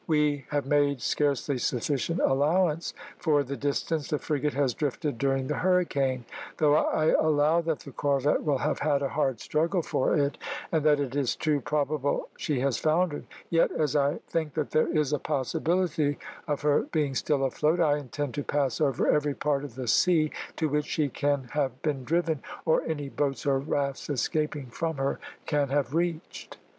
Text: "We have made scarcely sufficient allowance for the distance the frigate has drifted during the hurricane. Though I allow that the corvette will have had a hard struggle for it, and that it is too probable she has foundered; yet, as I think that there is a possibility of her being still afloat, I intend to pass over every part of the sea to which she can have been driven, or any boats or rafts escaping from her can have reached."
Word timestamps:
"We 0.07 0.45
have 0.49 0.65
made 0.65 0.99
scarcely 0.99 1.59
sufficient 1.59 2.21
allowance 2.21 2.95
for 3.19 3.43
the 3.43 3.55
distance 3.55 4.07
the 4.07 4.17
frigate 4.17 4.55
has 4.55 4.73
drifted 4.73 5.19
during 5.19 5.45
the 5.45 5.57
hurricane. 5.59 6.25
Though 6.57 6.73
I 6.75 7.09
allow 7.09 7.61
that 7.61 7.81
the 7.81 7.91
corvette 7.91 8.41
will 8.43 8.57
have 8.57 8.79
had 8.79 9.03
a 9.03 9.09
hard 9.09 9.39
struggle 9.39 9.83
for 9.83 10.17
it, 10.17 10.39
and 10.71 10.83
that 10.85 10.99
it 10.99 11.15
is 11.15 11.35
too 11.35 11.61
probable 11.61 12.29
she 12.35 12.61
has 12.61 12.79
foundered; 12.79 13.27
yet, 13.51 13.71
as 13.71 13.95
I 13.95 14.21
think 14.27 14.55
that 14.55 14.71
there 14.71 14.87
is 14.87 15.13
a 15.13 15.19
possibility 15.19 16.17
of 16.47 16.63
her 16.63 16.87
being 16.91 17.13
still 17.13 17.45
afloat, 17.45 17.79
I 17.79 17.97
intend 17.99 18.33
to 18.33 18.43
pass 18.43 18.81
over 18.81 19.07
every 19.07 19.35
part 19.35 19.63
of 19.63 19.75
the 19.75 19.87
sea 19.87 20.31
to 20.55 20.67
which 20.67 20.85
she 20.87 21.09
can 21.09 21.43
have 21.51 21.79
been 21.83 22.03
driven, 22.05 22.41
or 22.65 22.81
any 22.87 23.09
boats 23.09 23.45
or 23.45 23.59
rafts 23.59 24.09
escaping 24.09 24.65
from 24.71 24.97
her 24.97 25.19
can 25.45 25.69
have 25.69 25.93
reached." 25.93 26.57